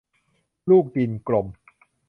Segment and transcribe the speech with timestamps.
[0.69, 1.47] ลูกดินกลม